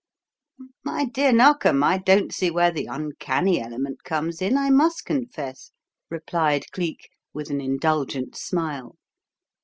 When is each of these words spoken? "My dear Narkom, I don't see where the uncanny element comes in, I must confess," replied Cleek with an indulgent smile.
"My 0.83 1.05
dear 1.05 1.31
Narkom, 1.31 1.83
I 1.83 1.99
don't 1.99 2.33
see 2.33 2.49
where 2.49 2.71
the 2.71 2.87
uncanny 2.87 3.59
element 3.61 4.03
comes 4.03 4.41
in, 4.41 4.57
I 4.57 4.71
must 4.71 5.05
confess," 5.05 5.73
replied 6.09 6.65
Cleek 6.71 7.07
with 7.35 7.51
an 7.51 7.61
indulgent 7.61 8.35
smile. 8.35 8.95